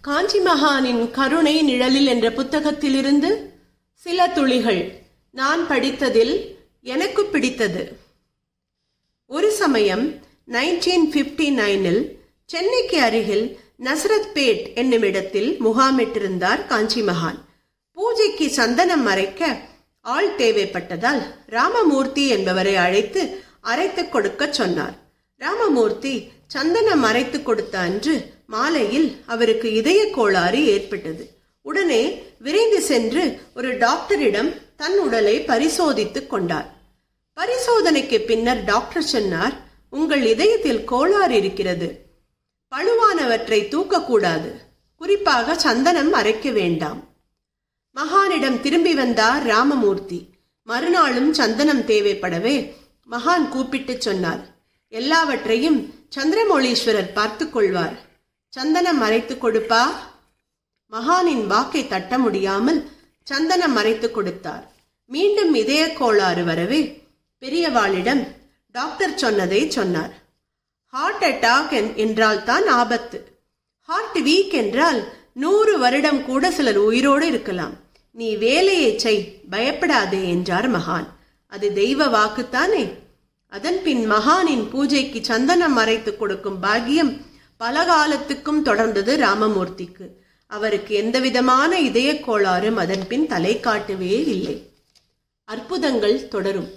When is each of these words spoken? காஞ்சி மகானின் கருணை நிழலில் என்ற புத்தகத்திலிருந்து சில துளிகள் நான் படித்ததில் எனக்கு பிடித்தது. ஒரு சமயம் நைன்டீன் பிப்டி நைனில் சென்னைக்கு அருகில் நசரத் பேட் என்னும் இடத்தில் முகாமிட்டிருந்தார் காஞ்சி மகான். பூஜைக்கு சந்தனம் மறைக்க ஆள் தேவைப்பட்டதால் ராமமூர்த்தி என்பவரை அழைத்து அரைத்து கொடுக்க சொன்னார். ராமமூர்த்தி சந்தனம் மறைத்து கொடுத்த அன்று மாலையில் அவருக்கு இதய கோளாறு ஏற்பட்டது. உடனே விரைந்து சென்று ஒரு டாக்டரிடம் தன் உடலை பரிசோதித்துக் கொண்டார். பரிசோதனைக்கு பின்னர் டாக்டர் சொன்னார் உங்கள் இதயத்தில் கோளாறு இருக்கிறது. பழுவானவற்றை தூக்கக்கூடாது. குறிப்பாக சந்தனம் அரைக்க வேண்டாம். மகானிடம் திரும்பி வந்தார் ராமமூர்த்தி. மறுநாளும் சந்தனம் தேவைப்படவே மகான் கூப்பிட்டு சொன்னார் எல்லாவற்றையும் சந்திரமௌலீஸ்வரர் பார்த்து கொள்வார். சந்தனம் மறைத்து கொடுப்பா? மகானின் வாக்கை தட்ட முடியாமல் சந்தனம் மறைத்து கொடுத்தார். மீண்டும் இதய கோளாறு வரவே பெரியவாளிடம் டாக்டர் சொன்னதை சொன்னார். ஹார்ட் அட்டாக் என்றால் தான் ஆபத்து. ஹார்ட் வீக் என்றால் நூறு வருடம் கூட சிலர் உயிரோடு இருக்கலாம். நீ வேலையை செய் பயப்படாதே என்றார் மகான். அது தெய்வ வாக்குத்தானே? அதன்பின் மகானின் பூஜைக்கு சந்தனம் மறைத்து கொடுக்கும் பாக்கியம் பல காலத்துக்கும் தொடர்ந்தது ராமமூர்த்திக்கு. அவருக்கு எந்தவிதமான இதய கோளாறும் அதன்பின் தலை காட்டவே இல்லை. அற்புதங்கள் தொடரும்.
காஞ்சி 0.00 0.38
மகானின் 0.38 1.10
கருணை 1.10 1.62
நிழலில் 1.62 2.06
என்ற 2.06 2.30
புத்தகத்திலிருந்து 2.30 3.30
சில 3.92 4.28
துளிகள் 4.28 4.92
நான் 5.30 5.68
படித்ததில் 5.68 6.34
எனக்கு 6.82 7.24
பிடித்தது. 7.24 7.82
ஒரு 9.26 9.50
சமயம் 9.52 10.14
நைன்டீன் 10.48 11.04
பிப்டி 11.14 11.48
நைனில் 11.52 12.18
சென்னைக்கு 12.44 13.00
அருகில் 13.00 13.58
நசரத் 13.78 14.30
பேட் 14.34 14.74
என்னும் 14.74 15.02
இடத்தில் 15.02 15.50
முகாமிட்டிருந்தார் 15.64 16.66
காஞ்சி 16.66 17.02
மகான். 17.02 17.38
பூஜைக்கு 17.92 18.50
சந்தனம் 18.50 19.02
மறைக்க 19.02 19.60
ஆள் 20.00 20.36
தேவைப்பட்டதால் 20.36 21.22
ராமமூர்த்தி 21.46 22.28
என்பவரை 22.28 22.76
அழைத்து 22.76 23.42
அரைத்து 23.60 24.08
கொடுக்க 24.08 24.52
சொன்னார். 24.52 24.96
ராமமூர்த்தி 25.40 26.28
சந்தனம் 26.46 27.00
மறைத்து 27.00 27.42
கொடுத்த 27.42 27.78
அன்று 27.78 28.32
மாலையில் 28.46 29.22
அவருக்கு 29.26 29.72
இதய 29.72 30.10
கோளாறு 30.10 30.66
ஏற்பட்டது. 30.66 31.30
உடனே 31.62 32.22
விரைந்து 32.38 32.80
சென்று 32.80 33.40
ஒரு 33.54 33.78
டாக்டரிடம் 33.78 34.50
தன் 34.76 34.98
உடலை 34.98 35.40
பரிசோதித்துக் 35.40 36.30
கொண்டார். 36.30 36.68
பரிசோதனைக்கு 37.36 38.18
பின்னர் 38.24 38.64
டாக்டர் 38.64 39.02
சொன்னார் 39.02 39.54
உங்கள் 39.90 40.22
இதயத்தில் 40.22 40.84
கோளாறு 40.84 41.36
இருக்கிறது. 41.36 41.88
பழுவானவற்றை 42.72 43.60
தூக்கக்கூடாது. 43.68 44.50
குறிப்பாக 44.96 45.54
சந்தனம் 45.54 46.14
அரைக்க 46.14 46.52
வேண்டாம். 46.52 47.00
மகானிடம் 47.96 48.60
திரும்பி 48.60 48.94
வந்தார் 48.94 49.42
ராமமூர்த்தி. 49.42 50.28
மறுநாளும் 50.62 51.32
சந்தனம் 51.34 51.80
தேவைப்படவே 51.80 52.72
மகான் 53.10 53.48
கூப்பிட்டு 53.48 54.00
சொன்னார் 54.00 54.58
எல்லாவற்றையும் 54.92 55.80
சந்திரமௌலீஸ்வரர் 56.16 57.12
பார்த்து 57.12 57.50
கொள்வார். 57.50 57.96
சந்தனம் 58.48 58.98
மறைத்து 58.98 59.34
கொடுப்பா? 59.34 59.82
மகானின் 60.92 61.44
வாக்கை 61.46 61.82
தட்ட 61.86 62.18
முடியாமல் 62.18 62.80
சந்தனம் 63.22 63.72
மறைத்து 63.72 64.10
கொடுத்தார். 64.10 64.64
மீண்டும் 65.10 65.52
இதய 65.54 65.82
கோளாறு 65.92 66.44
வரவே 66.44 66.80
பெரியவாளிடம் 67.42 68.22
டாக்டர் 68.74 69.14
சொன்னதை 69.16 69.70
சொன்னார். 69.70 70.12
ஹார்ட் 70.94 71.24
அட்டாக் 71.24 71.94
என்றால் 71.96 72.44
தான் 72.44 72.66
ஆபத்து. 72.66 73.18
ஹார்ட் 73.88 74.18
வீக் 74.18 74.54
என்றால் 74.62 75.00
நூறு 75.32 75.78
வருடம் 75.78 76.24
கூட 76.24 76.50
சிலர் 76.50 76.80
உயிரோடு 76.88 77.26
இருக்கலாம். 77.26 77.74
நீ 78.10 78.36
வேலையை 78.36 78.98
செய் 78.98 79.22
பயப்படாதே 79.50 80.22
என்றார் 80.28 80.68
மகான். 80.70 81.06
அது 81.52 81.72
தெய்வ 81.72 82.06
வாக்குத்தானே? 82.08 82.82
அதன்பின் 83.50 84.10
மகானின் 84.12 84.68
பூஜைக்கு 84.70 85.24
சந்தனம் 85.24 85.72
மறைத்து 85.72 86.16
கொடுக்கும் 86.16 86.60
பாக்கியம் 86.60 87.20
பல 87.56 87.84
காலத்துக்கும் 87.84 88.64
தொடர்ந்தது 88.64 89.12
ராமமூர்த்திக்கு. 89.16 90.06
அவருக்கு 90.46 90.94
எந்தவிதமான 90.94 91.80
இதய 91.80 92.12
கோளாறும் 92.12 92.74
அதன்பின் 92.74 93.26
தலை 93.26 93.60
காட்டவே 93.60 94.26
இல்லை. 94.26 94.70
அற்புதங்கள் 95.44 96.28
தொடரும். 96.28 96.70